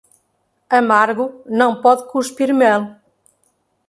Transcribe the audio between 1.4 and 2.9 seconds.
não pode cuspir mel.